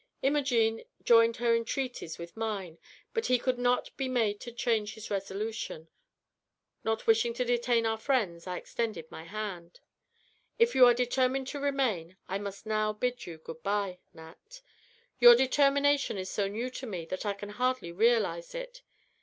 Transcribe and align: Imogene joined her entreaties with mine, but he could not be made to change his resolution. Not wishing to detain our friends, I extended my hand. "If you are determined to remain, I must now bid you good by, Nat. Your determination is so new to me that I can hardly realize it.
Imogene 0.23 0.83
joined 1.03 1.37
her 1.37 1.55
entreaties 1.55 2.17
with 2.17 2.35
mine, 2.35 2.79
but 3.13 3.27
he 3.27 3.37
could 3.37 3.59
not 3.59 3.95
be 3.97 4.07
made 4.07 4.39
to 4.39 4.51
change 4.51 4.95
his 4.95 5.11
resolution. 5.11 5.89
Not 6.83 7.05
wishing 7.05 7.35
to 7.35 7.45
detain 7.45 7.85
our 7.85 7.99
friends, 7.99 8.47
I 8.47 8.57
extended 8.57 9.11
my 9.11 9.25
hand. 9.25 9.79
"If 10.57 10.73
you 10.73 10.87
are 10.87 10.95
determined 10.95 11.47
to 11.49 11.59
remain, 11.59 12.17
I 12.27 12.39
must 12.39 12.65
now 12.65 12.91
bid 12.93 13.27
you 13.27 13.37
good 13.37 13.61
by, 13.61 13.99
Nat. 14.15 14.63
Your 15.19 15.35
determination 15.35 16.17
is 16.17 16.31
so 16.31 16.47
new 16.47 16.71
to 16.71 16.87
me 16.87 17.05
that 17.05 17.23
I 17.23 17.33
can 17.35 17.49
hardly 17.49 17.91
realize 17.91 18.55
it. 18.55 18.81